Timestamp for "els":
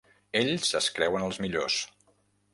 1.27-1.39